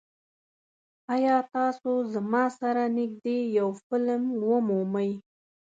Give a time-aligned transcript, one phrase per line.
[1.15, 5.11] ایا تاسو زما سره نږدې یو فلم ومومئ؟